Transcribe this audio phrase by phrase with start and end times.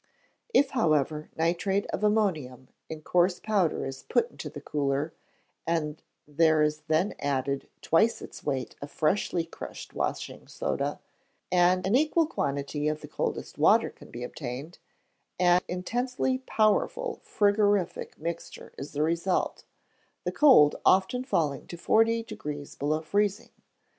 [0.51, 5.13] If, however, nitrate of ammonium in coarse powder is put into the cooler,
[5.67, 10.99] and there is then added twice its weight of freshly crushed washing soda,
[11.51, 14.79] and an equal quantity of the coldest water that can be obtained,
[15.37, 19.65] an intensely powerful frigorific mixture is the result,
[20.23, 23.51] the cold often falling to forty degrees below freezing.